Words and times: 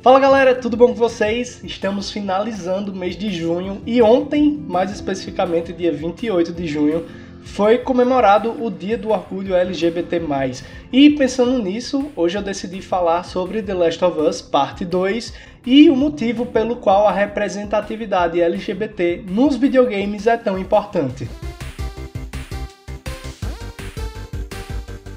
Fala 0.00 0.20
galera, 0.20 0.54
tudo 0.54 0.76
bom 0.76 0.88
com 0.88 0.94
vocês? 0.94 1.62
Estamos 1.64 2.10
finalizando 2.10 2.92
o 2.92 2.96
mês 2.96 3.14
de 3.14 3.30
junho 3.30 3.82
e 3.84 4.00
ontem, 4.00 4.56
mais 4.66 4.90
especificamente 4.90 5.72
dia 5.72 5.92
28 5.92 6.52
de 6.52 6.66
junho, 6.66 7.04
foi 7.52 7.78
comemorado 7.78 8.54
o 8.64 8.70
Dia 8.70 8.96
do 8.96 9.08
Orgulho 9.10 9.54
LGBT+. 9.54 10.20
E 10.92 11.10
pensando 11.10 11.58
nisso, 11.58 12.10
hoje 12.14 12.38
eu 12.38 12.42
decidi 12.42 12.80
falar 12.80 13.24
sobre 13.24 13.62
The 13.62 13.74
Last 13.74 14.04
of 14.04 14.20
Us 14.20 14.40
Parte 14.40 14.84
2 14.84 15.32
e 15.66 15.90
o 15.90 15.96
motivo 15.96 16.46
pelo 16.46 16.76
qual 16.76 17.08
a 17.08 17.12
representatividade 17.12 18.40
LGBT 18.40 19.24
nos 19.28 19.56
videogames 19.56 20.26
é 20.26 20.36
tão 20.36 20.56
importante. 20.56 21.28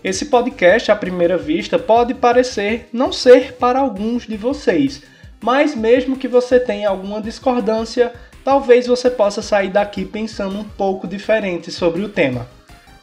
Esse 0.04 0.26
podcast, 0.26 0.92
à 0.92 0.96
primeira 0.96 1.38
vista, 1.38 1.78
pode 1.78 2.16
parecer 2.16 2.90
não 2.92 3.14
ser 3.14 3.54
para 3.54 3.80
alguns 3.80 4.26
de 4.26 4.36
vocês, 4.36 5.04
mas 5.40 5.76
mesmo 5.76 6.18
que 6.18 6.28
você 6.28 6.60
tenha 6.60 6.90
alguma 6.90 7.22
discordância, 7.22 8.12
talvez 8.44 8.88
você 8.88 9.10
possa 9.10 9.42
sair 9.42 9.70
daqui 9.70 10.06
pensando 10.06 10.58
um 10.58 10.64
pouco 10.64 11.08
diferente 11.08 11.72
sobre 11.72 12.02
o 12.02 12.10
tema. 12.10 12.48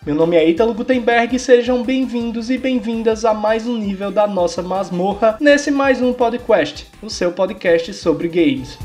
Meu 0.04 0.14
nome 0.14 0.36
é 0.36 0.48
Ítalo 0.48 0.72
Gutenberg 0.72 1.34
e 1.34 1.38
sejam 1.38 1.82
bem-vindos 1.82 2.50
e 2.50 2.56
bem-vindas 2.56 3.24
a 3.24 3.34
mais 3.34 3.66
um 3.66 3.76
nível 3.76 4.10
da 4.10 4.26
nossa 4.26 4.62
masmorra 4.62 5.36
nesse 5.40 5.70
mais 5.70 6.00
um 6.00 6.12
podcast, 6.12 6.86
o 7.02 7.10
seu 7.10 7.32
podcast 7.32 7.92
sobre 7.94 8.28
games. 8.28 8.78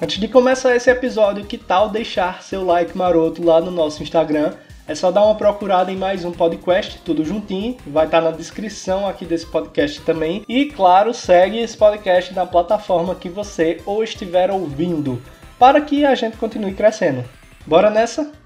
Antes 0.00 0.18
de 0.18 0.28
começar 0.28 0.76
esse 0.76 0.90
episódio, 0.90 1.44
que 1.44 1.56
tal 1.56 1.88
deixar 1.88 2.42
seu 2.42 2.64
like 2.64 2.96
maroto 2.96 3.42
lá 3.42 3.60
no 3.60 3.70
nosso 3.70 4.02
Instagram? 4.02 4.52
É 4.86 4.94
só 4.94 5.10
dar 5.10 5.24
uma 5.24 5.34
procurada 5.34 5.90
em 5.90 5.96
mais 5.96 6.26
um 6.26 6.30
podcast, 6.30 7.00
tudo 7.02 7.24
juntinho, 7.24 7.78
vai 7.86 8.04
estar 8.04 8.20
na 8.20 8.30
descrição 8.30 9.08
aqui 9.08 9.24
desse 9.24 9.46
podcast 9.46 10.02
também. 10.02 10.44
E 10.46 10.66
claro, 10.66 11.14
segue 11.14 11.58
esse 11.58 11.74
podcast 11.74 12.34
na 12.34 12.44
plataforma 12.44 13.14
que 13.14 13.30
você 13.30 13.80
ou 13.86 14.04
estiver 14.04 14.50
ouvindo, 14.50 15.22
para 15.58 15.80
que 15.80 16.04
a 16.04 16.14
gente 16.14 16.36
continue 16.36 16.74
crescendo. 16.74 17.24
Bora 17.66 17.88
nessa? 17.88 18.43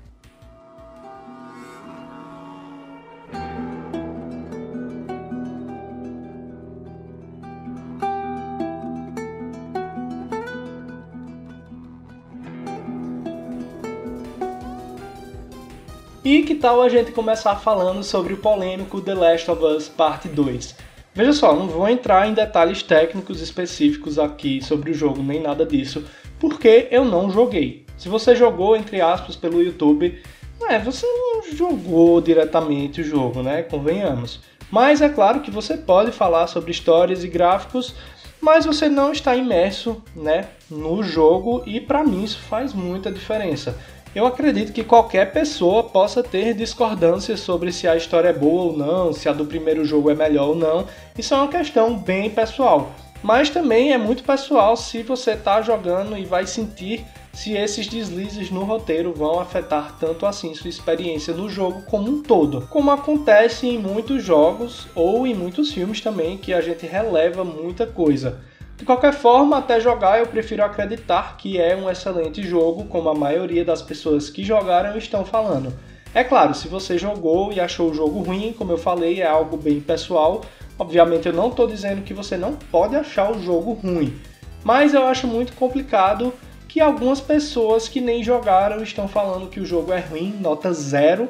E 16.28 16.42
que 16.42 16.54
tal 16.54 16.82
a 16.82 16.90
gente 16.90 17.10
começar 17.10 17.56
falando 17.56 18.02
sobre 18.02 18.34
o 18.34 18.36
polêmico 18.36 19.00
The 19.00 19.14
Last 19.14 19.50
of 19.50 19.64
Us 19.64 19.88
Parte 19.88 20.28
2? 20.28 20.74
Veja 21.14 21.32
só, 21.32 21.56
não 21.56 21.68
vou 21.68 21.88
entrar 21.88 22.28
em 22.28 22.34
detalhes 22.34 22.82
técnicos 22.82 23.40
específicos 23.40 24.18
aqui 24.18 24.62
sobre 24.62 24.90
o 24.90 24.94
jogo, 24.94 25.22
nem 25.22 25.40
nada 25.40 25.64
disso, 25.64 26.04
porque 26.38 26.86
eu 26.90 27.02
não 27.02 27.30
joguei. 27.30 27.86
Se 27.96 28.10
você 28.10 28.36
jogou, 28.36 28.76
entre 28.76 29.00
aspas, 29.00 29.36
pelo 29.36 29.62
YouTube, 29.62 30.22
é, 30.68 30.78
você 30.78 31.06
não 31.06 31.50
jogou 31.50 32.20
diretamente 32.20 33.00
o 33.00 33.04
jogo, 33.04 33.42
né? 33.42 33.62
Convenhamos. 33.62 34.40
Mas 34.70 35.00
é 35.00 35.08
claro 35.08 35.40
que 35.40 35.50
você 35.50 35.78
pode 35.78 36.12
falar 36.12 36.46
sobre 36.46 36.72
histórias 36.72 37.24
e 37.24 37.28
gráficos, 37.28 37.94
mas 38.38 38.66
você 38.66 38.86
não 38.86 39.12
está 39.12 39.34
imerso, 39.34 40.02
né, 40.14 40.48
no 40.70 41.02
jogo 41.02 41.62
e 41.66 41.80
para 41.80 42.04
mim 42.04 42.22
isso 42.22 42.38
faz 42.38 42.72
muita 42.72 43.10
diferença. 43.10 43.78
Eu 44.18 44.26
acredito 44.26 44.72
que 44.72 44.82
qualquer 44.82 45.30
pessoa 45.30 45.84
possa 45.84 46.24
ter 46.24 46.52
discordâncias 46.52 47.38
sobre 47.38 47.70
se 47.70 47.86
a 47.86 47.94
história 47.94 48.30
é 48.30 48.32
boa 48.32 48.64
ou 48.64 48.76
não, 48.76 49.12
se 49.12 49.28
a 49.28 49.32
do 49.32 49.46
primeiro 49.46 49.84
jogo 49.84 50.10
é 50.10 50.14
melhor 50.16 50.48
ou 50.48 50.56
não. 50.56 50.86
Isso 51.16 51.34
é 51.34 51.36
uma 51.36 51.46
questão 51.46 51.96
bem 51.96 52.28
pessoal. 52.28 52.90
Mas 53.22 53.48
também 53.48 53.92
é 53.92 53.96
muito 53.96 54.24
pessoal 54.24 54.76
se 54.76 55.04
você 55.04 55.34
está 55.34 55.62
jogando 55.62 56.18
e 56.18 56.24
vai 56.24 56.48
sentir 56.48 57.06
se 57.32 57.52
esses 57.52 57.86
deslizes 57.86 58.50
no 58.50 58.64
roteiro 58.64 59.14
vão 59.14 59.38
afetar 59.38 59.96
tanto 60.00 60.26
assim 60.26 60.52
sua 60.52 60.68
experiência 60.68 61.32
no 61.32 61.48
jogo 61.48 61.82
como 61.82 62.10
um 62.10 62.20
todo, 62.20 62.66
como 62.70 62.90
acontece 62.90 63.68
em 63.68 63.78
muitos 63.78 64.24
jogos 64.24 64.88
ou 64.96 65.28
em 65.28 65.34
muitos 65.34 65.72
filmes 65.72 66.00
também 66.00 66.36
que 66.36 66.52
a 66.52 66.60
gente 66.60 66.84
releva 66.86 67.44
muita 67.44 67.86
coisa. 67.86 68.40
De 68.78 68.84
qualquer 68.84 69.12
forma, 69.12 69.58
até 69.58 69.80
jogar 69.80 70.20
eu 70.20 70.26
prefiro 70.28 70.62
acreditar 70.62 71.36
que 71.36 71.60
é 71.60 71.74
um 71.74 71.90
excelente 71.90 72.44
jogo, 72.44 72.84
como 72.84 73.08
a 73.08 73.14
maioria 73.14 73.64
das 73.64 73.82
pessoas 73.82 74.30
que 74.30 74.44
jogaram 74.44 74.96
estão 74.96 75.24
falando. 75.24 75.74
É 76.14 76.22
claro, 76.22 76.54
se 76.54 76.68
você 76.68 76.96
jogou 76.96 77.52
e 77.52 77.58
achou 77.58 77.90
o 77.90 77.94
jogo 77.94 78.22
ruim, 78.22 78.54
como 78.56 78.70
eu 78.70 78.78
falei, 78.78 79.20
é 79.20 79.26
algo 79.26 79.56
bem 79.56 79.80
pessoal. 79.80 80.42
Obviamente 80.78 81.26
eu 81.26 81.32
não 81.32 81.48
estou 81.48 81.66
dizendo 81.66 82.02
que 82.02 82.14
você 82.14 82.36
não 82.36 82.54
pode 82.54 82.94
achar 82.94 83.32
o 83.32 83.42
jogo 83.42 83.72
ruim, 83.72 84.16
mas 84.62 84.94
eu 84.94 85.04
acho 85.08 85.26
muito 85.26 85.54
complicado 85.54 86.32
que 86.68 86.80
algumas 86.80 87.20
pessoas 87.20 87.88
que 87.88 88.00
nem 88.00 88.22
jogaram 88.22 88.80
estão 88.80 89.08
falando 89.08 89.50
que 89.50 89.58
o 89.58 89.66
jogo 89.66 89.92
é 89.92 89.98
ruim, 89.98 90.36
nota 90.40 90.72
zero, 90.72 91.28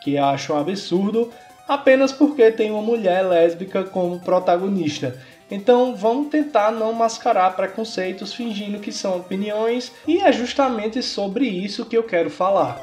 que 0.00 0.16
acho 0.16 0.52
um 0.52 0.58
absurdo, 0.58 1.28
apenas 1.66 2.12
porque 2.12 2.52
tem 2.52 2.70
uma 2.70 2.82
mulher 2.82 3.22
lésbica 3.22 3.82
como 3.82 4.20
protagonista. 4.20 5.18
Então 5.50 5.94
vamos 5.94 6.28
tentar 6.28 6.72
não 6.72 6.92
mascarar 6.92 7.54
preconceitos 7.54 8.32
fingindo 8.32 8.80
que 8.80 8.92
são 8.92 9.16
opiniões, 9.16 9.92
e 10.06 10.18
é 10.18 10.32
justamente 10.32 11.02
sobre 11.02 11.46
isso 11.46 11.84
que 11.84 11.96
eu 11.96 12.02
quero 12.02 12.30
falar. 12.30 12.80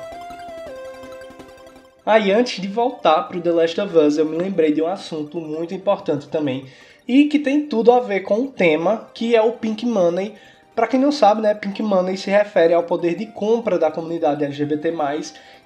Aí, 2.06 2.32
ah, 2.32 2.38
antes 2.38 2.60
de 2.60 2.68
voltar 2.68 3.24
para 3.24 3.38
o 3.38 3.42
The 3.42 3.52
Last 3.52 3.80
of 3.80 3.98
Us, 3.98 4.18
eu 4.18 4.26
me 4.26 4.36
lembrei 4.36 4.72
de 4.74 4.82
um 4.82 4.88
assunto 4.88 5.40
muito 5.40 5.74
importante 5.74 6.28
também 6.28 6.66
e 7.08 7.26
que 7.26 7.40
tem 7.40 7.68
tudo 7.68 7.92
a 7.92 8.00
ver 8.00 8.22
com 8.22 8.42
o 8.42 8.48
tema, 8.48 9.10
que 9.14 9.36
é 9.36 9.42
o 9.42 9.54
Pink 9.54 9.86
Money. 9.86 10.34
Para 10.82 10.88
quem 10.88 11.00
não 11.00 11.12
sabe, 11.12 11.44
né, 11.44 11.54
Pink 11.54 11.84
Money 11.84 12.18
se 12.18 12.32
refere 12.32 12.74
ao 12.74 12.82
poder 12.82 13.16
de 13.16 13.28
compra 13.28 13.78
da 13.78 13.92
comunidade 13.92 14.44
LGBT+, 14.44 14.92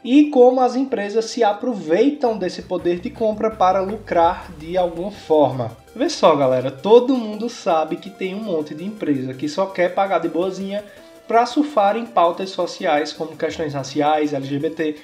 e 0.03 0.29
como 0.29 0.59
as 0.59 0.75
empresas 0.75 1.23
se 1.23 1.41
aproveitam 1.41 2.37
desse 2.37 2.63
poder 2.63 2.99
de 2.99 3.09
compra 3.09 3.49
para 3.49 3.79
lucrar 3.79 4.51
de 4.59 4.77
alguma 4.77 5.11
forma. 5.11 5.71
Vê 5.95 6.09
só, 6.09 6.35
galera, 6.35 6.69
todo 6.69 7.15
mundo 7.15 7.47
sabe 7.47 7.95
que 7.95 8.09
tem 8.09 8.35
um 8.35 8.43
monte 8.43 8.75
de 8.75 8.83
empresa 8.83 9.33
que 9.33 9.47
só 9.47 9.67
quer 9.67 9.93
pagar 9.95 10.19
de 10.19 10.27
boazinha 10.27 10.83
para 11.25 11.45
surfar 11.45 11.95
em 11.95 12.05
pautas 12.05 12.49
sociais 12.49 13.13
como 13.13 13.37
questões 13.37 13.73
raciais, 13.73 14.33
LGBT. 14.33 14.97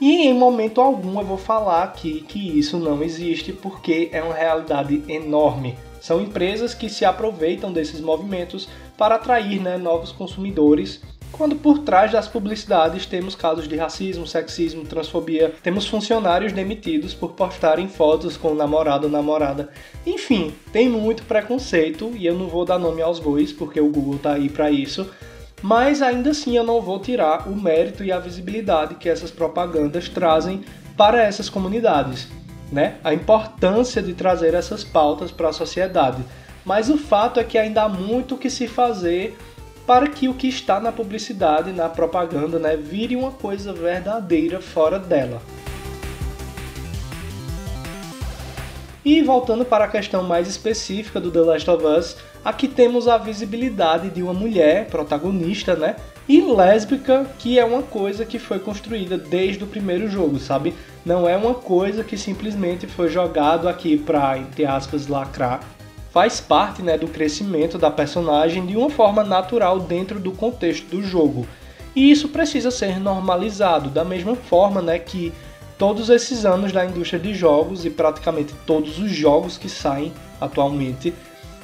E 0.00 0.28
em 0.28 0.34
momento 0.34 0.80
algum 0.80 1.18
eu 1.18 1.26
vou 1.26 1.36
falar 1.36 1.82
aqui 1.82 2.20
que 2.28 2.56
isso 2.56 2.78
não 2.78 3.02
existe 3.02 3.52
porque 3.52 4.08
é 4.12 4.22
uma 4.22 4.34
realidade 4.34 5.02
enorme. 5.08 5.76
São 6.00 6.20
empresas 6.20 6.74
que 6.74 6.88
se 6.88 7.04
aproveitam 7.04 7.72
desses 7.72 8.00
movimentos 8.00 8.68
para 8.98 9.14
atrair 9.14 9.62
né, 9.62 9.78
novos 9.78 10.12
consumidores 10.12 11.00
quando 11.32 11.54
por 11.54 11.78
trás 11.80 12.10
das 12.10 12.26
publicidades 12.26 13.06
temos 13.06 13.34
casos 13.34 13.68
de 13.68 13.76
racismo, 13.76 14.26
sexismo, 14.26 14.84
transfobia, 14.84 15.54
temos 15.62 15.86
funcionários 15.86 16.52
demitidos 16.52 17.14
por 17.14 17.32
postarem 17.32 17.86
fotos 17.86 18.36
com 18.36 18.48
o 18.48 18.54
namorado 18.54 19.06
ou 19.06 19.12
namorada. 19.12 19.68
Enfim, 20.06 20.54
tem 20.72 20.88
muito 20.88 21.22
preconceito 21.24 22.12
e 22.16 22.26
eu 22.26 22.34
não 22.34 22.48
vou 22.48 22.64
dar 22.64 22.78
nome 22.78 23.02
aos 23.02 23.20
bois 23.20 23.52
porque 23.52 23.80
o 23.80 23.88
Google 23.88 24.18
tá 24.18 24.32
aí 24.32 24.48
para 24.48 24.70
isso. 24.70 25.08
Mas 25.62 26.02
ainda 26.02 26.30
assim 26.30 26.56
eu 26.56 26.64
não 26.64 26.80
vou 26.80 26.98
tirar 26.98 27.48
o 27.48 27.54
mérito 27.54 28.04
e 28.04 28.10
a 28.10 28.18
visibilidade 28.18 28.94
que 28.94 29.08
essas 29.08 29.30
propagandas 29.30 30.08
trazem 30.08 30.64
para 30.96 31.22
essas 31.22 31.48
comunidades, 31.48 32.28
né? 32.72 32.96
A 33.02 33.12
importância 33.12 34.02
de 34.02 34.14
trazer 34.14 34.54
essas 34.54 34.82
pautas 34.82 35.30
para 35.30 35.48
a 35.48 35.52
sociedade. 35.52 36.22
Mas 36.68 36.90
o 36.90 36.98
fato 36.98 37.40
é 37.40 37.44
que 37.44 37.56
ainda 37.56 37.84
há 37.84 37.88
muito 37.88 38.34
o 38.34 38.38
que 38.38 38.50
se 38.50 38.68
fazer 38.68 39.38
para 39.86 40.06
que 40.06 40.28
o 40.28 40.34
que 40.34 40.48
está 40.48 40.78
na 40.78 40.92
publicidade, 40.92 41.72
na 41.72 41.88
propaganda, 41.88 42.58
né, 42.58 42.76
vire 42.76 43.16
uma 43.16 43.30
coisa 43.30 43.72
verdadeira 43.72 44.60
fora 44.60 44.98
dela. 44.98 45.40
E 49.02 49.22
voltando 49.22 49.64
para 49.64 49.86
a 49.86 49.88
questão 49.88 50.22
mais 50.22 50.46
específica 50.46 51.18
do 51.18 51.30
The 51.30 51.40
Last 51.40 51.70
of 51.70 51.86
Us, 51.86 52.16
aqui 52.44 52.68
temos 52.68 53.08
a 53.08 53.16
visibilidade 53.16 54.10
de 54.10 54.22
uma 54.22 54.34
mulher 54.34 54.88
protagonista, 54.88 55.74
né? 55.74 55.96
E 56.28 56.42
lésbica, 56.42 57.24
que 57.38 57.58
é 57.58 57.64
uma 57.64 57.82
coisa 57.82 58.26
que 58.26 58.38
foi 58.38 58.58
construída 58.58 59.16
desde 59.16 59.64
o 59.64 59.66
primeiro 59.66 60.06
jogo, 60.06 60.38
sabe? 60.38 60.74
Não 61.02 61.26
é 61.26 61.34
uma 61.34 61.54
coisa 61.54 62.04
que 62.04 62.18
simplesmente 62.18 62.86
foi 62.86 63.08
jogado 63.08 63.66
aqui 63.66 63.96
para, 63.96 64.36
entre 64.36 64.66
aspas, 64.66 65.06
lacrar 65.06 65.60
faz 66.10 66.40
parte 66.40 66.82
né, 66.82 66.96
do 66.96 67.08
crescimento 67.08 67.78
da 67.78 67.90
personagem 67.90 68.66
de 68.66 68.76
uma 68.76 68.90
forma 68.90 69.22
natural 69.22 69.80
dentro 69.80 70.18
do 70.18 70.32
contexto 70.32 70.86
do 70.86 71.02
jogo. 71.02 71.46
E 71.94 72.10
isso 72.10 72.28
precisa 72.28 72.70
ser 72.70 72.98
normalizado, 73.00 73.90
da 73.90 74.04
mesma 74.04 74.34
forma 74.34 74.80
né, 74.80 74.98
que 74.98 75.32
todos 75.76 76.10
esses 76.10 76.44
anos 76.44 76.72
da 76.72 76.84
indústria 76.84 77.20
de 77.20 77.34
jogos 77.34 77.84
e 77.84 77.90
praticamente 77.90 78.54
todos 78.66 78.98
os 78.98 79.10
jogos 79.10 79.56
que 79.56 79.68
saem 79.68 80.12
atualmente 80.40 81.12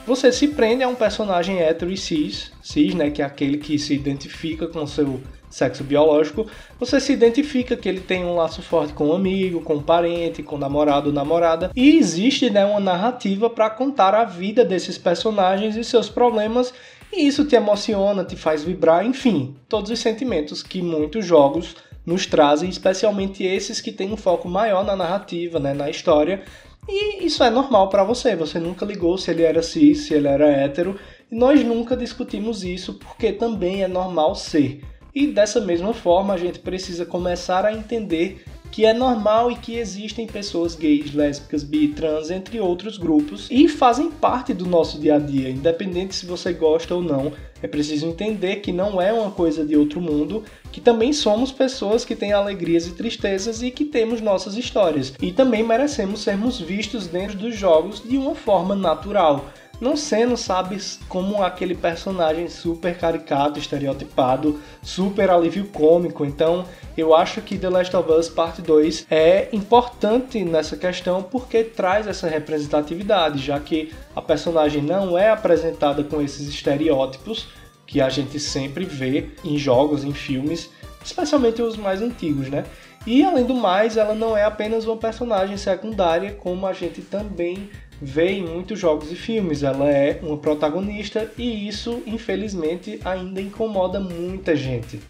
você 0.07 0.31
se 0.31 0.49
prende 0.49 0.83
a 0.83 0.89
um 0.89 0.95
personagem 0.95 1.61
hétero 1.61 1.91
e 1.91 1.97
cis, 1.97 2.53
cis, 2.63 2.95
né, 2.95 3.11
que 3.11 3.23
é 3.23 3.25
aquele 3.25 3.57
que 3.57 3.79
se 3.79 3.95
identifica 3.95 4.67
com 4.67 4.87
seu 4.87 5.21
sexo 5.55 5.85
biológico, 5.85 6.49
você 6.81 6.99
se 6.99 7.13
identifica 7.13 7.77
que 7.77 7.89
ele 7.89 8.01
tem 8.01 8.25
um 8.25 8.35
laço 8.35 8.61
forte 8.61 8.93
com 8.93 9.07
um 9.07 9.15
amigo, 9.15 9.61
com 9.61 9.75
um 9.75 9.83
parente, 9.83 10.43
com 10.43 10.57
um 10.57 10.59
namorado 10.59 11.11
ou 11.11 11.15
namorada, 11.15 11.71
e 11.77 11.97
existe 11.97 12.51
né, 12.51 12.65
uma 12.65 12.81
narrativa 12.81 13.49
para 13.49 13.71
contar 13.71 14.17
a 14.17 14.25
vida 14.25 14.65
desses 14.65 14.99
personagens 14.99 15.77
e 15.77 15.85
seus 15.85 16.09
problemas, 16.09 16.75
e 17.13 17.29
isso 17.29 17.45
te 17.45 17.55
emociona, 17.55 18.25
te 18.25 18.35
faz 18.35 18.65
vibrar, 18.65 19.07
enfim, 19.07 19.55
todos 19.69 19.93
os 19.93 20.01
sentimentos 20.01 20.61
que 20.61 20.83
muitos 20.83 21.25
jogos 21.25 21.77
nos 22.05 22.27
trazem, 22.27 22.69
especialmente 22.69 23.45
esses 23.45 23.81
que 23.81 23.93
têm 23.93 24.13
um 24.13 24.17
foco 24.17 24.49
maior 24.49 24.85
na 24.85 24.97
narrativa, 24.97 25.61
né, 25.61 25.73
na 25.73 25.89
história. 25.89 26.43
E 26.89 27.25
isso 27.25 27.43
é 27.45 27.49
normal 27.49 27.89
para 27.89 28.03
você, 28.03 28.35
você 28.35 28.59
nunca 28.59 28.85
ligou 28.85 29.17
se 29.17 29.31
ele 29.31 29.43
era 29.43 29.63
cis, 29.63 30.01
se 30.01 30.15
ele 30.15 30.27
era 30.27 30.51
hétero, 30.51 30.99
e 31.31 31.35
nós 31.35 31.65
nunca 31.65 31.97
discutimos 31.97 32.63
isso 32.65 32.95
porque 32.95 33.33
também 33.33 33.83
é 33.83 33.89
normal 33.89 34.35
ser. 34.35 34.83
E 35.15 35.29
dessa 35.29 35.61
mesma 35.61 35.95
forma, 35.95 36.35
a 36.35 36.37
gente 36.37 36.59
precisa 36.59 37.07
começar 37.07 37.65
a 37.65 37.73
entender 37.73 38.43
que 38.75 38.85
é 38.85 38.93
normal 38.93 39.53
e 39.53 39.55
que 39.55 39.77
existem 39.77 40.27
pessoas 40.27 40.75
gays, 40.75 41.15
lésbicas, 41.15 41.63
bi, 41.63 41.87
trans, 41.87 42.29
entre 42.29 42.59
outros 42.59 42.99
grupos, 42.99 43.47
e 43.49 43.69
fazem 43.69 44.11
parte 44.11 44.53
do 44.53 44.67
nosso 44.67 44.99
dia 44.99 45.15
a 45.15 45.19
dia, 45.21 45.49
independente 45.49 46.17
se 46.17 46.27
você 46.27 46.53
gosta 46.53 46.93
ou 46.93 47.01
não. 47.01 47.33
É 47.63 47.69
preciso 47.69 48.05
entender 48.05 48.57
que 48.57 48.73
não 48.73 49.01
é 49.01 49.13
uma 49.13 49.31
coisa 49.31 49.65
de 49.65 49.77
outro 49.77 50.01
mundo, 50.01 50.43
que 50.73 50.81
também 50.81 51.13
somos 51.13 51.53
pessoas 51.53 52.05
que 52.05 52.17
têm 52.17 52.33
alegrias 52.33 52.89
e 52.89 52.95
tristezas 52.95 53.63
e 53.63 53.71
que 53.71 53.85
temos 53.85 54.21
nossas 54.21 54.57
histórias. 54.57 55.15
E 55.23 55.31
também 55.31 55.63
merecemos 55.63 56.23
sermos 56.23 56.61
vistos 56.61 57.07
dentro 57.07 57.39
dos 57.39 57.57
jogos 57.57 58.03
de 58.03 58.17
uma 58.17 58.35
forma 58.35 58.75
natural 58.75 59.45
não 59.81 59.97
sendo, 59.97 60.37
sabe, 60.37 60.79
como 61.09 61.43
aquele 61.43 61.75
personagem 61.75 62.49
super 62.49 62.97
caricato, 62.97 63.59
estereotipado, 63.59 64.61
super 64.83 65.31
alívio 65.31 65.67
cômico. 65.67 66.25
Então, 66.25 66.65
eu 66.97 67.15
acho 67.15 67.41
que 67.43 67.59
The 67.59 67.69
Last 67.69 67.97
of 67.97 68.11
Us 68.11 68.29
Parte 68.29 68.63
2 68.63 69.07
é 69.11 69.49
importante 69.53 70.45
nessa 70.45 70.77
questão 70.77 71.23
porque 71.23 71.65
traz 71.65 72.07
essa 72.07 72.29
representatividade, 72.29 73.39
já 73.39 73.59
que 73.59 73.93
a 74.15 74.23
personagem 74.23 74.83
não 74.83 75.19
é 75.19 75.31
apresentada 75.31 76.05
com 76.05 76.21
esses 76.23 76.49
estereótipos 76.49 77.49
que 77.87 78.01
a 78.01 78.09
gente 78.09 78.41
sempre 78.41 78.85
vê 78.85 79.31
em 79.45 79.59
jogos, 79.59 80.05
em 80.05 80.15
filmes, 80.15 80.71
especialmente 81.05 81.61
os 81.61 81.77
mais 81.77 82.01
antigos, 82.01 82.49
né? 82.49 82.65
E 83.07 83.23
além 83.23 83.45
do 83.45 83.55
mais, 83.55 83.99
ela 83.99 84.15
não 84.15 84.35
é 84.35 84.45
apenas 84.45 84.87
uma 84.87 84.97
personagem 84.97 85.59
secundária, 85.59 86.33
como 86.33 86.67
a 86.67 86.73
gente 86.73 87.03
também 87.03 87.69
vê 88.01 88.33
em 88.33 88.43
muitos 88.43 88.79
jogos 88.79 89.11
e 89.11 89.17
filmes. 89.17 89.63
Ela 89.63 89.91
é 89.91 90.19
uma 90.23 90.37
protagonista 90.37 91.31
e 91.37 91.69
isso, 91.69 92.03
infelizmente, 92.07 93.01
ainda 93.05 93.41
incomoda 93.41 94.01
muita 94.01 94.55
gente. 94.55 95.01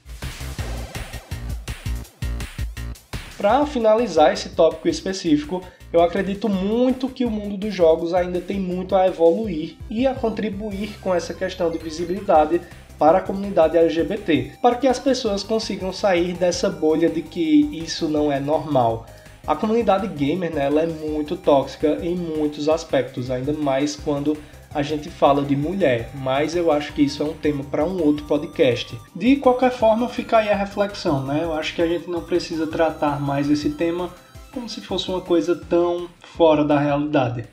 Para 3.36 3.66
finalizar 3.66 4.32
esse 4.32 4.50
tópico 4.50 4.88
específico, 4.88 5.62
eu 5.92 6.02
acredito 6.02 6.48
muito 6.48 7.08
que 7.08 7.24
o 7.24 7.30
mundo 7.30 7.56
dos 7.56 7.74
jogos 7.74 8.14
ainda 8.14 8.40
tem 8.40 8.58
muito 8.58 8.96
a 8.96 9.06
evoluir 9.06 9.76
e 9.90 10.06
a 10.06 10.14
contribuir 10.14 10.98
com 11.00 11.14
essa 11.14 11.34
questão 11.34 11.70
de 11.70 11.78
visibilidade 11.78 12.60
para 12.98 13.18
a 13.18 13.20
comunidade 13.20 13.76
LGBT, 13.76 14.52
para 14.62 14.76
que 14.76 14.86
as 14.86 14.98
pessoas 14.98 15.42
consigam 15.42 15.92
sair 15.92 16.32
dessa 16.34 16.70
bolha 16.70 17.08
de 17.08 17.22
que 17.22 17.68
isso 17.72 18.08
não 18.08 18.32
é 18.32 18.40
normal. 18.40 19.06
A 19.46 19.54
comunidade 19.54 20.08
gamer 20.08 20.54
né, 20.54 20.64
ela 20.64 20.82
é 20.82 20.86
muito 20.86 21.36
tóxica 21.36 21.98
em 22.02 22.14
muitos 22.14 22.68
aspectos, 22.68 23.30
ainda 23.30 23.52
mais 23.52 23.94
quando 23.94 24.36
a 24.74 24.82
gente 24.82 25.08
fala 25.08 25.42
de 25.42 25.54
mulher, 25.54 26.10
mas 26.14 26.56
eu 26.56 26.72
acho 26.72 26.92
que 26.94 27.02
isso 27.02 27.22
é 27.22 27.26
um 27.26 27.34
tema 27.34 27.62
para 27.62 27.84
um 27.84 28.02
outro 28.02 28.24
podcast. 28.24 28.98
De 29.14 29.36
qualquer 29.36 29.70
forma, 29.70 30.08
fica 30.08 30.38
aí 30.38 30.48
a 30.48 30.56
reflexão, 30.56 31.24
né? 31.24 31.40
Eu 31.44 31.52
acho 31.52 31.74
que 31.74 31.82
a 31.82 31.86
gente 31.86 32.10
não 32.10 32.22
precisa 32.22 32.66
tratar 32.66 33.20
mais 33.20 33.48
esse 33.48 33.70
tema 33.70 34.10
como 34.50 34.68
se 34.68 34.80
fosse 34.80 35.08
uma 35.10 35.20
coisa 35.20 35.54
tão 35.54 36.08
fora 36.22 36.64
da 36.64 36.78
realidade. 36.78 37.44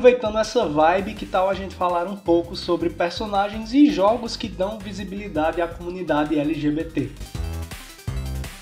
Aproveitando 0.00 0.38
essa 0.38 0.66
vibe, 0.66 1.12
que 1.12 1.26
tal 1.26 1.50
a 1.50 1.52
gente 1.52 1.74
falar 1.74 2.06
um 2.06 2.16
pouco 2.16 2.56
sobre 2.56 2.88
personagens 2.88 3.74
e 3.74 3.90
jogos 3.90 4.34
que 4.34 4.48
dão 4.48 4.78
visibilidade 4.78 5.60
à 5.60 5.68
comunidade 5.68 6.38
LGBT? 6.38 7.10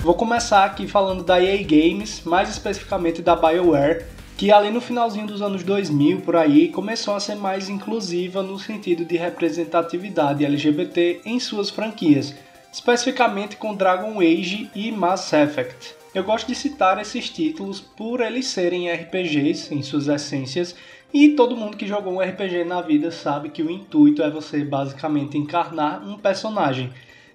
Vou 0.00 0.14
começar 0.14 0.64
aqui 0.64 0.88
falando 0.88 1.23
da 1.23 1.40
EA 1.40 1.62
Games, 1.62 2.23
mais 2.25 2.50
especificamente 2.50 3.23
da 3.23 3.37
BioWare, 3.37 4.06
que 4.37 4.50
ali 4.50 4.69
no 4.69 4.81
finalzinho 4.81 5.29
dos 5.29 5.40
anos 5.40 5.62
2000 5.62 6.23
por 6.23 6.35
aí 6.35 6.70
começou 6.70 7.14
a 7.14 7.20
ser 7.20 7.37
mais 7.37 7.69
inclusiva 7.69 8.43
no 8.43 8.58
sentido 8.58 9.05
de 9.05 9.17
representatividade 9.17 10.44
LGBT 10.44 11.20
em 11.25 11.38
suas 11.38 11.70
franquias, 11.70 12.35
especificamente 12.73 13.56
com 13.56 13.76
Dragon 13.76 14.19
Age 14.19 14.69
e 14.75 14.90
Mass 14.90 15.32
Effect. 15.32 15.94
Eu 16.12 16.25
gosto 16.25 16.49
de 16.49 16.55
citar 16.56 16.99
esses 17.00 17.31
títulos 17.31 17.81
por 17.81 18.20
eles 18.20 18.49
serem 18.49 18.90
RPGs 18.90 19.73
em 19.73 19.82
suas 19.82 20.08
essências 20.08 20.75
e 21.13 21.31
todo 21.31 21.57
mundo 21.57 21.77
que 21.77 21.87
jogou 21.87 22.13
um 22.13 22.21
RPG 22.21 22.65
na 22.65 22.83
vida 22.83 23.11
sabe 23.11 23.49
que 23.49 23.63
o 23.63 23.71
intuito 23.71 24.23
é 24.23 24.31
você 24.31 24.63
basicamente 24.63 25.39
encarnar 25.39 26.07
um 26.07 26.19
personagem. 26.19 26.93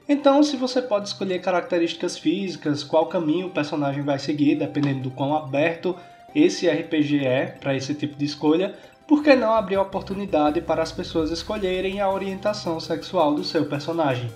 Então, 0.08 0.44
se 0.44 0.58
você 0.58 0.82
pode 0.82 1.08
escolher 1.08 1.40
características 1.40 2.18
físicas, 2.18 2.84
qual 2.84 3.08
caminho 3.08 3.48
o 3.48 3.52
personagem 3.52 4.04
vai 4.04 4.20
seguir, 4.20 4.56
dependendo 4.56 5.02
do 5.02 5.12
quão 5.12 5.36
aberto 5.36 5.96
esse 6.36 6.70
RPG 6.70 7.26
é 7.26 7.46
para 7.46 7.76
esse 7.76 7.94
tipo 7.96 8.16
de 8.16 8.26
escolha, 8.26 8.76
por 9.08 9.24
que 9.24 9.36
não 9.36 9.54
abrir 9.54 9.76
a 9.76 9.82
oportunidade 9.82 10.62
para 10.62 10.82
as 10.82 10.92
pessoas 10.92 11.32
escolherem 11.32 12.00
a 12.00 12.10
orientação 12.10 12.80
sexual 12.80 13.34
do 13.34 13.44
seu 13.44 13.66
personagem? 13.66 14.30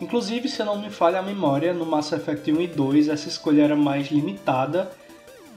Inclusive, 0.00 0.48
se 0.48 0.64
não 0.64 0.80
me 0.80 0.90
falha 0.90 1.18
a 1.18 1.22
memória, 1.22 1.74
no 1.74 1.84
Mass 1.84 2.12
Effect 2.12 2.50
1 2.50 2.60
e 2.60 2.66
2 2.66 3.08
essa 3.08 3.28
escolha 3.28 3.64
era 3.64 3.76
mais 3.76 4.10
limitada, 4.10 4.90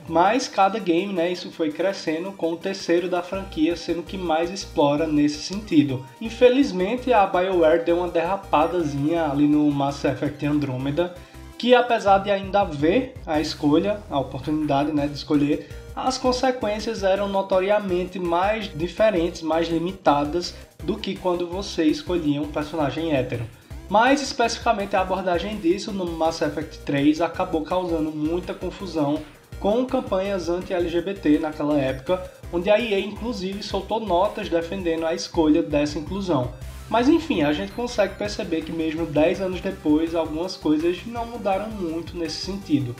mas 0.07 0.47
cada 0.47 0.79
game, 0.79 1.13
né, 1.13 1.31
isso 1.31 1.51
foi 1.51 1.71
crescendo 1.71 2.31
com 2.31 2.53
o 2.53 2.57
terceiro 2.57 3.09
da 3.09 3.21
franquia 3.21 3.75
sendo 3.75 4.03
que 4.03 4.17
mais 4.17 4.51
explora 4.51 5.07
nesse 5.07 5.39
sentido. 5.39 6.05
Infelizmente, 6.19 7.13
a 7.13 7.25
BioWare 7.25 7.83
deu 7.83 7.97
uma 7.97 8.09
derrapadazinha 8.09 9.25
ali 9.25 9.47
no 9.47 9.69
Mass 9.71 10.03
Effect 10.03 10.45
Andromeda, 10.45 11.13
que 11.57 11.73
apesar 11.73 12.17
de 12.19 12.29
ainda 12.29 12.61
haver 12.61 13.15
a 13.25 13.39
escolha, 13.39 13.99
a 14.09 14.19
oportunidade 14.19 14.91
né, 14.91 15.07
de 15.07 15.13
escolher, 15.13 15.69
as 15.95 16.17
consequências 16.17 17.03
eram 17.03 17.29
notoriamente 17.29 18.19
mais 18.19 18.69
diferentes, 18.75 19.41
mais 19.41 19.69
limitadas 19.69 20.55
do 20.83 20.97
que 20.97 21.15
quando 21.15 21.47
você 21.47 21.85
escolhia 21.85 22.41
um 22.41 22.47
personagem 22.47 23.13
hétero. 23.13 23.45
Mais 23.89 24.21
especificamente 24.21 24.95
a 24.95 25.01
abordagem 25.01 25.57
disso 25.57 25.91
no 25.91 26.05
Mass 26.05 26.41
Effect 26.41 26.79
3 26.79 27.21
acabou 27.21 27.61
causando 27.61 28.11
muita 28.11 28.53
confusão 28.53 29.21
com 29.63 29.85
campanhas 29.85 30.49
anti-LGBT 30.49 31.39
naquela 31.39 31.79
época, 31.79 32.21
onde 32.51 32.69
a 32.69 32.77
EA 32.77 32.99
inclusive 32.99 33.63
soltou 33.63 34.01
notas 34.01 34.49
defendendo 34.49 35.05
a 35.05 35.13
escolha 35.13 35.63
dessa 35.63 35.97
inclusão. 35.97 36.51
Mas 36.89 37.07
enfim, 37.07 37.43
a 37.43 37.53
gente 37.53 37.71
consegue 37.71 38.15
perceber 38.15 38.63
que 38.63 38.73
mesmo 38.73 39.05
10 39.05 39.39
anos 39.39 39.61
depois, 39.61 40.15
algumas 40.15 40.57
coisas 40.57 41.05
não 41.05 41.25
mudaram 41.25 41.69
muito 41.69 42.17
nesse 42.17 42.45
sentido. 42.45 42.93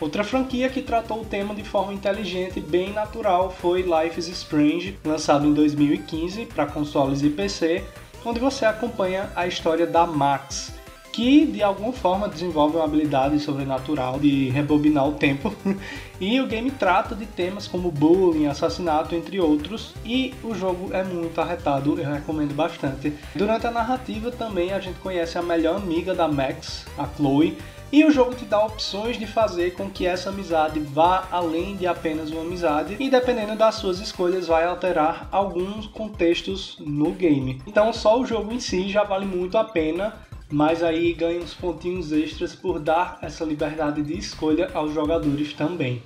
Outra 0.00 0.22
franquia 0.22 0.68
que 0.68 0.80
tratou 0.80 1.22
o 1.22 1.26
tema 1.26 1.56
de 1.56 1.64
forma 1.64 1.92
inteligente 1.92 2.60
e 2.60 2.62
bem 2.62 2.92
natural 2.92 3.50
foi 3.50 3.82
Life 3.82 4.20
is 4.20 4.28
Strange, 4.28 4.96
lançado 5.04 5.44
em 5.44 5.52
2015 5.52 6.46
para 6.46 6.66
consoles 6.66 7.20
e 7.22 7.28
PC, 7.28 7.82
onde 8.24 8.38
você 8.38 8.64
acompanha 8.64 9.28
a 9.34 9.48
história 9.48 9.88
da 9.88 10.06
Max, 10.06 10.77
que 11.18 11.44
de 11.46 11.64
alguma 11.64 11.92
forma 11.92 12.28
desenvolve 12.28 12.76
uma 12.76 12.84
habilidade 12.84 13.40
sobrenatural 13.40 14.20
de 14.20 14.50
rebobinar 14.50 15.08
o 15.08 15.14
tempo. 15.14 15.52
e 16.20 16.40
o 16.40 16.46
game 16.46 16.70
trata 16.70 17.12
de 17.12 17.26
temas 17.26 17.66
como 17.66 17.90
bullying, 17.90 18.46
assassinato, 18.46 19.16
entre 19.16 19.40
outros, 19.40 19.96
e 20.04 20.32
o 20.44 20.54
jogo 20.54 20.94
é 20.94 21.02
muito 21.02 21.40
arretado, 21.40 21.98
eu 22.00 22.08
recomendo 22.08 22.54
bastante. 22.54 23.12
Durante 23.34 23.66
a 23.66 23.70
narrativa 23.72 24.30
também 24.30 24.72
a 24.72 24.78
gente 24.78 25.00
conhece 25.00 25.36
a 25.36 25.42
melhor 25.42 25.78
amiga 25.78 26.14
da 26.14 26.28
Max, 26.28 26.86
a 26.96 27.04
Chloe, 27.16 27.58
e 27.90 28.04
o 28.04 28.12
jogo 28.12 28.36
te 28.36 28.44
dá 28.44 28.64
opções 28.64 29.18
de 29.18 29.26
fazer 29.26 29.74
com 29.74 29.90
que 29.90 30.06
essa 30.06 30.28
amizade 30.28 30.78
vá 30.78 31.26
além 31.32 31.74
de 31.74 31.86
apenas 31.86 32.30
uma 32.30 32.42
amizade 32.42 32.96
e 33.00 33.10
dependendo 33.10 33.56
das 33.56 33.76
suas 33.76 33.98
escolhas 33.98 34.46
vai 34.46 34.66
alterar 34.66 35.26
alguns 35.32 35.86
contextos 35.88 36.76
no 36.78 37.10
game. 37.10 37.60
Então 37.66 37.92
só 37.92 38.20
o 38.20 38.26
jogo 38.26 38.52
em 38.52 38.60
si 38.60 38.88
já 38.90 39.02
vale 39.04 39.24
muito 39.24 39.56
a 39.56 39.64
pena, 39.64 40.27
mas 40.50 40.82
aí 40.82 41.12
ganha 41.12 41.40
uns 41.40 41.54
pontinhos 41.54 42.12
extras 42.12 42.54
por 42.54 42.78
dar 42.78 43.18
essa 43.22 43.44
liberdade 43.44 44.02
de 44.02 44.16
escolha 44.16 44.70
aos 44.72 44.94
jogadores 44.94 45.52
também. 45.52 46.02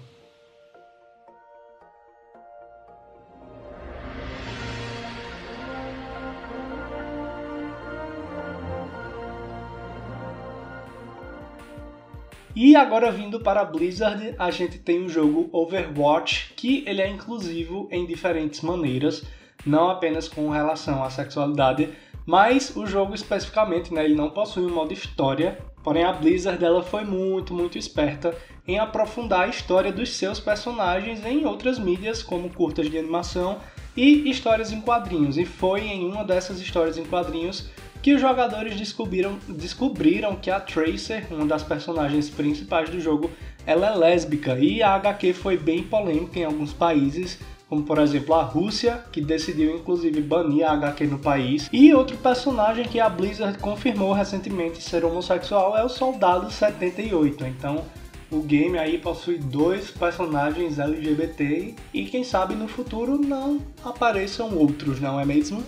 E 12.55 12.77
agora 12.77 13.11
vindo 13.11 13.41
para 13.41 13.65
Blizzard, 13.65 14.35
a 14.39 14.51
gente 14.51 14.79
tem 14.79 15.03
o 15.05 15.09
jogo 15.09 15.49
Overwatch, 15.53 16.53
que 16.55 16.85
ele 16.87 17.01
é 17.01 17.09
inclusivo 17.09 17.89
em 17.91 18.05
diferentes 18.05 18.61
maneiras, 18.61 19.25
não 19.65 19.89
apenas 19.89 20.29
com 20.29 20.51
relação 20.51 21.03
à 21.03 21.09
sexualidade, 21.09 21.89
mas 22.27 22.75
o 22.77 22.87
jogo 22.87 23.15
especificamente, 23.15 23.93
né, 23.93 24.05
ele 24.05 24.15
não 24.15 24.31
possui 24.31 24.65
um 24.65 24.75
modo 24.75 24.93
história, 24.93 25.59
porém 25.83 26.05
a 26.05 26.13
Blizzard 26.13 26.65
ela 26.65 26.83
foi 26.83 27.05
muito, 27.05 27.53
muito 27.53 27.77
esperta 27.77 28.35
em 28.67 28.79
aprofundar 28.79 29.43
a 29.43 29.49
história 29.49 29.93
dos 29.93 30.15
seus 30.15 30.39
personagens 30.39 31.25
em 31.25 31.45
outras 31.45 31.79
mídias, 31.79 32.23
como 32.23 32.51
curtas 32.51 32.89
de 32.89 32.99
animação 32.99 33.59
e 33.97 34.31
histórias 34.31 34.71
em 34.71 34.81
quadrinhos. 34.81 35.37
E 35.37 35.45
foi 35.45 35.83
em 35.83 36.07
uma 36.07 36.25
dessas 36.25 36.61
histórias 36.61 36.97
em 36.97 37.05
quadrinhos 37.05 37.69
que 38.01 38.13
os 38.13 38.21
jogadores 38.21 38.77
descobriram, 38.77 39.39
descobriram 39.49 40.35
que 40.37 40.51
a 40.51 40.59
Tracer, 40.59 41.27
uma 41.31 41.47
das 41.47 41.63
personagens 41.63 42.29
principais 42.29 42.91
do 42.91 43.01
jogo, 43.01 43.31
ela 43.65 43.87
é 43.87 43.97
lésbica 43.97 44.59
e 44.59 44.83
a 44.83 44.95
HQ 44.95 45.33
foi 45.35 45.57
bem 45.57 45.85
polêmica 45.85 46.39
em 46.39 46.45
alguns 46.45 46.73
países, 46.73 47.39
como 47.73 47.85
por 47.85 47.99
exemplo 48.01 48.35
a 48.35 48.43
Rússia, 48.43 49.03
que 49.11 49.23
decidiu 49.23 49.75
inclusive 49.75 50.21
banir 50.21 50.63
a 50.63 50.73
HQ 50.73 51.07
no 51.07 51.19
país. 51.19 51.71
E 51.73 51.95
outro 51.95 52.19
personagem 52.19 52.85
que 52.85 53.01
a 53.01 53.09
Blizzard 53.09 53.57
confirmou 53.57 54.13
recentemente 54.13 54.83
ser 54.83 55.07
homossexual 55.07 55.75
é 55.75 55.83
o 55.83 55.89
Soldado 55.89 56.51
78. 56.51 57.47
Então 57.47 57.83
o 58.31 58.43
game 58.43 58.77
aí 58.77 58.99
possui 58.99 59.39
dois 59.39 59.91
personagens 59.91 60.79
LGBT 60.79 61.75
e 61.95 62.05
quem 62.05 62.23
sabe 62.23 62.55
no 62.55 62.69
futuro 62.69 63.17
não 63.17 63.59
apareçam 63.83 64.55
outros, 64.55 65.01
não 65.01 65.19
é 65.19 65.25
mesmo? 65.25 65.65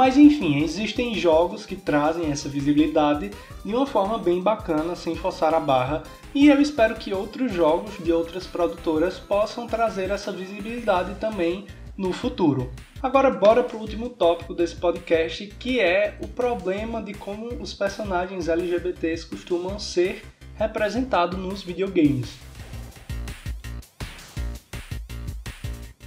Mas 0.00 0.16
enfim, 0.16 0.62
existem 0.62 1.14
jogos 1.14 1.66
que 1.66 1.76
trazem 1.76 2.30
essa 2.30 2.48
visibilidade 2.48 3.30
de 3.62 3.74
uma 3.74 3.84
forma 3.84 4.16
bem 4.16 4.40
bacana, 4.40 4.96
sem 4.96 5.14
forçar 5.14 5.52
a 5.52 5.60
barra, 5.60 6.02
e 6.34 6.48
eu 6.48 6.58
espero 6.58 6.94
que 6.94 7.12
outros 7.12 7.52
jogos 7.52 8.02
de 8.02 8.10
outras 8.10 8.46
produtoras 8.46 9.18
possam 9.18 9.66
trazer 9.66 10.10
essa 10.10 10.32
visibilidade 10.32 11.16
também 11.16 11.66
no 11.98 12.14
futuro. 12.14 12.70
Agora 13.02 13.30
bora 13.30 13.62
para 13.62 13.76
o 13.76 13.80
último 13.80 14.08
tópico 14.08 14.54
desse 14.54 14.76
podcast, 14.76 15.46
que 15.58 15.78
é 15.78 16.16
o 16.22 16.28
problema 16.28 17.02
de 17.02 17.12
como 17.12 17.48
os 17.60 17.74
personagens 17.74 18.48
LGBTs 18.48 19.26
costumam 19.26 19.78
ser 19.78 20.22
representados 20.54 21.38
nos 21.38 21.62
videogames. 21.62 22.49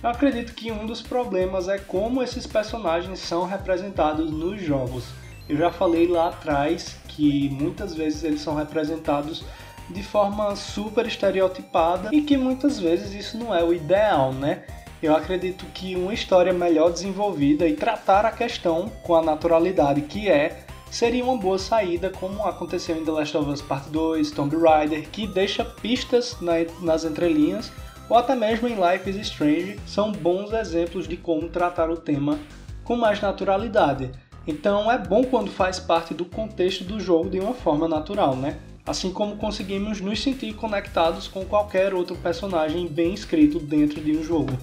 Eu 0.04 0.10
acredito 0.10 0.54
que 0.54 0.70
um 0.70 0.86
dos 0.86 1.02
problemas 1.02 1.70
é 1.70 1.78
como 1.78 2.22
esses 2.22 2.46
personagens 2.46 3.20
são 3.20 3.46
representados 3.46 4.30
nos 4.30 4.62
jogos. 4.62 5.06
Eu 5.48 5.56
já 5.56 5.72
falei 5.72 6.08
lá 6.08 6.28
atrás 6.28 6.98
que 7.08 7.50
muitas 7.50 7.96
vezes 7.96 8.22
eles 8.22 8.42
são 8.42 8.54
representados 8.54 9.46
de 9.90 10.04
forma 10.04 10.58
super 10.58 11.06
estereotipada 11.06 12.10
e 12.12 12.22
que 12.22 12.36
muitas 12.36 12.78
vezes 12.78 13.14
isso 13.14 13.38
não 13.38 13.56
é 13.56 13.64
o 13.64 13.74
ideal, 13.74 14.34
né? 14.34 14.64
Eu 15.02 15.16
acredito 15.16 15.66
que 15.74 15.96
uma 15.96 16.14
história 16.14 16.52
melhor 16.52 16.92
desenvolvida 16.92 17.66
e 17.66 17.74
tratar 17.74 18.26
a 18.26 18.32
questão 18.32 18.92
com 19.04 19.16
a 19.16 19.22
naturalidade 19.22 20.02
que 20.02 20.28
é 20.30 20.66
seria 20.92 21.24
uma 21.24 21.38
boa 21.38 21.58
saída, 21.58 22.10
como 22.10 22.46
aconteceu 22.46 22.98
em 22.98 23.06
The 23.06 23.12
Last 23.12 23.38
of 23.38 23.50
Us 23.50 23.62
Part 23.62 23.90
2, 23.90 24.32
Tomb 24.32 24.58
Raider, 24.58 25.08
que 25.10 25.26
deixa 25.26 25.64
pistas 25.64 26.38
nas 26.82 27.06
entrelinhas 27.06 27.72
ou 28.10 28.18
até 28.18 28.36
mesmo 28.36 28.68
em 28.68 28.76
Life 28.76 29.10
is 29.10 29.16
Strange, 29.28 29.80
são 29.86 30.12
bons 30.12 30.52
exemplos 30.54 31.08
de 31.08 31.18
como 31.18 31.50
tratar 31.50 31.90
o 31.90 31.98
tema 31.98 32.40
com 32.84 32.96
mais 32.96 33.22
naturalidade. 33.22 34.12
Então 34.46 34.92
é 34.92 34.98
bom 34.98 35.24
quando 35.24 35.50
faz 35.50 35.80
parte 35.80 36.14
do 36.14 36.26
contexto 36.26 36.84
do 36.84 37.00
jogo 37.00 37.30
de 37.30 37.40
uma 37.40 37.54
forma 37.54 37.88
natural, 37.88 38.36
né? 38.36 38.58
Assim 38.86 39.12
como 39.14 39.38
conseguimos 39.38 40.02
nos 40.02 40.22
sentir 40.22 40.54
conectados 40.54 41.28
com 41.28 41.46
qualquer 41.46 41.94
outro 41.94 42.18
personagem 42.18 42.88
bem 42.88 43.14
escrito 43.14 43.58
dentro 43.58 44.02
de 44.02 44.18
um 44.18 44.24
jogo. 44.24 44.58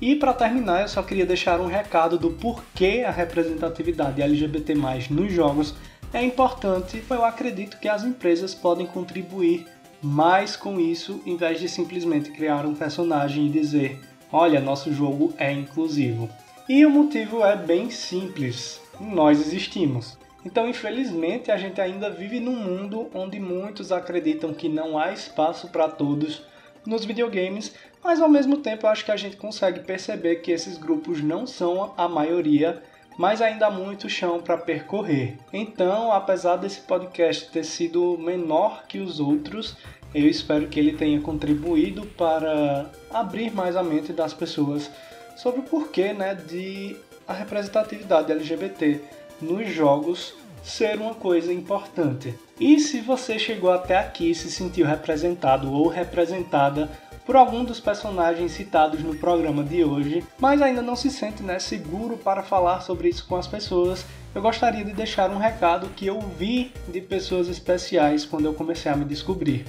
E 0.00 0.14
para 0.14 0.34
terminar, 0.34 0.82
eu 0.82 0.88
só 0.88 1.02
queria 1.02 1.24
deixar 1.24 1.58
um 1.60 1.66
recado 1.66 2.18
do 2.18 2.30
porquê 2.30 3.04
a 3.06 3.10
representatividade 3.10 4.20
LGBT+ 4.20 4.74
nos 5.10 5.32
jogos 5.32 5.74
é 6.12 6.22
importante. 6.22 7.02
Eu 7.10 7.24
acredito 7.24 7.78
que 7.80 7.88
as 7.88 8.04
empresas 8.04 8.54
podem 8.54 8.86
contribuir 8.86 9.66
mais 10.02 10.56
com 10.56 10.78
isso, 10.78 11.20
em 11.26 11.36
vez 11.36 11.60
de 11.60 11.68
simplesmente 11.68 12.30
criar 12.30 12.64
um 12.64 12.74
personagem 12.74 13.46
e 13.46 13.50
dizer: 13.50 14.00
olha, 14.32 14.60
nosso 14.60 14.92
jogo 14.92 15.32
é 15.38 15.52
inclusivo. 15.52 16.28
E 16.68 16.84
o 16.84 16.90
motivo 16.90 17.44
é 17.44 17.56
bem 17.56 17.90
simples: 17.90 18.80
nós 19.00 19.40
existimos. 19.40 20.16
Então, 20.44 20.68
infelizmente, 20.68 21.50
a 21.50 21.56
gente 21.56 21.80
ainda 21.80 22.10
vive 22.10 22.40
num 22.40 22.56
mundo 22.56 23.08
onde 23.12 23.40
muitos 23.40 23.90
acreditam 23.90 24.54
que 24.54 24.68
não 24.68 24.98
há 24.98 25.12
espaço 25.12 25.68
para 25.68 25.88
todos 25.88 26.42
nos 26.86 27.04
videogames, 27.04 27.74
mas 28.02 28.20
ao 28.20 28.28
mesmo 28.28 28.58
tempo 28.58 28.86
acho 28.86 29.04
que 29.04 29.10
a 29.10 29.16
gente 29.16 29.36
consegue 29.36 29.80
perceber 29.80 30.36
que 30.36 30.52
esses 30.52 30.78
grupos 30.78 31.20
não 31.20 31.46
são 31.46 31.92
a 31.96 32.08
maioria 32.08 32.82
mas 33.18 33.42
ainda 33.42 33.66
há 33.66 33.70
muito 33.70 34.08
chão 34.08 34.40
para 34.40 34.56
percorrer. 34.56 35.36
Então, 35.52 36.12
apesar 36.12 36.54
desse 36.56 36.80
podcast 36.80 37.50
ter 37.50 37.64
sido 37.64 38.16
menor 38.16 38.84
que 38.86 39.00
os 39.00 39.18
outros, 39.18 39.76
eu 40.14 40.26
espero 40.28 40.68
que 40.68 40.78
ele 40.78 40.92
tenha 40.92 41.20
contribuído 41.20 42.06
para 42.06 42.88
abrir 43.10 43.52
mais 43.52 43.74
a 43.74 43.82
mente 43.82 44.12
das 44.12 44.32
pessoas 44.32 44.88
sobre 45.36 45.60
o 45.60 45.64
porquê 45.64 46.12
né, 46.12 46.34
de 46.34 46.96
a 47.26 47.32
representatividade 47.32 48.30
LGBT 48.30 49.00
nos 49.42 49.68
jogos 49.68 50.34
ser 50.62 50.98
uma 50.98 51.14
coisa 51.14 51.52
importante. 51.52 52.34
E 52.58 52.78
se 52.78 53.00
você 53.00 53.38
chegou 53.38 53.70
até 53.70 53.98
aqui 53.98 54.30
e 54.30 54.34
se 54.34 54.50
sentiu 54.50 54.86
representado 54.86 55.72
ou 55.72 55.88
representada 55.88 56.88
por 57.28 57.36
algum 57.36 57.62
dos 57.62 57.78
personagens 57.78 58.52
citados 58.52 59.02
no 59.02 59.14
programa 59.14 59.62
de 59.62 59.84
hoje, 59.84 60.24
mas 60.40 60.62
ainda 60.62 60.80
não 60.80 60.96
se 60.96 61.10
sente 61.10 61.42
né, 61.42 61.58
seguro 61.58 62.16
para 62.16 62.42
falar 62.42 62.80
sobre 62.80 63.10
isso 63.10 63.26
com 63.26 63.36
as 63.36 63.46
pessoas, 63.46 64.06
eu 64.34 64.40
gostaria 64.40 64.82
de 64.82 64.94
deixar 64.94 65.28
um 65.28 65.36
recado 65.36 65.90
que 65.90 66.06
eu 66.06 66.18
vi 66.20 66.72
de 66.88 67.02
pessoas 67.02 67.48
especiais 67.48 68.24
quando 68.24 68.46
eu 68.46 68.54
comecei 68.54 68.90
a 68.90 68.96
me 68.96 69.04
descobrir. 69.04 69.66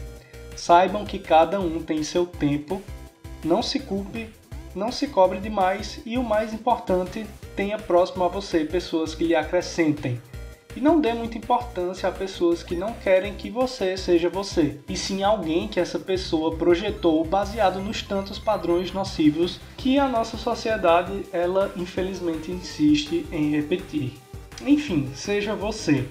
Saibam 0.56 1.04
que 1.04 1.20
cada 1.20 1.60
um 1.60 1.84
tem 1.84 2.02
seu 2.02 2.26
tempo, 2.26 2.82
não 3.44 3.62
se 3.62 3.78
culpe, 3.82 4.30
não 4.74 4.90
se 4.90 5.08
cobre 5.08 5.40
demais 5.40 6.00
e 6.06 6.18
o 6.18 6.24
mais 6.24 6.54
importante, 6.54 7.28
tenha 7.58 7.78
próximo 7.78 8.24
a 8.24 8.30
você 8.30 8.64
pessoas 8.64 9.14
que 9.14 9.26
lhe 9.26 9.36
acrescentem. 9.36 10.22
E 10.80 10.82
não 10.82 11.02
dê 11.02 11.12
muita 11.12 11.38
importância 11.38 12.08
a 12.08 12.12
pessoas 12.12 12.64
que 12.64 12.74
não 12.74 12.94
querem 12.94 13.34
que 13.34 13.50
você 13.50 13.98
seja 13.98 14.30
você, 14.30 14.80
e 14.88 14.96
sim 14.96 15.24
alguém 15.24 15.68
que 15.68 15.78
essa 15.78 16.00
pessoa 16.00 16.56
projetou 16.56 17.22
baseado 17.26 17.82
nos 17.82 18.02
tantos 18.02 18.40
padrões 18.40 18.94
nocivos 18.94 19.60
que 19.76 20.00
a 20.00 20.08
nossa 20.08 20.38
sociedade 20.38 21.26
ela 21.34 21.70
infelizmente 21.76 22.50
insiste 22.50 23.28
em 23.30 23.52
repetir. 23.52 24.14
Enfim, 24.66 25.12
seja 25.14 25.54
você. 25.54 26.08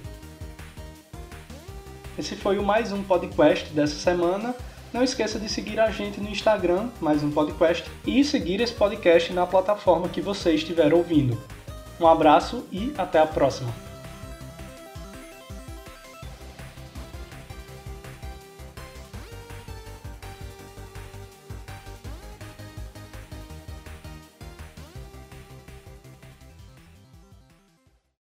Esse 2.18 2.37
foi 2.37 2.58
o 2.58 2.62
mais 2.62 2.92
um 2.92 3.02
podcast 3.02 3.72
dessa 3.72 3.96
semana. 3.96 4.54
Não 4.92 5.02
esqueça 5.02 5.40
de 5.40 5.48
seguir 5.48 5.80
a 5.80 5.90
gente 5.90 6.20
no 6.20 6.28
Instagram, 6.28 6.90
mais 7.00 7.22
um 7.22 7.30
podcast, 7.30 7.90
e 8.06 8.22
seguir 8.22 8.60
esse 8.60 8.75
podcast 8.75 9.32
na 9.32 9.46
plataforma 9.46 10.10
que 10.10 10.20
você 10.20 10.52
estiver 10.52 10.92
ouvindo. 10.92 11.40
Um 11.98 12.06
abraço 12.06 12.66
e 12.70 12.92
até 12.98 13.18
a 13.18 13.26
próxima! 13.26 13.88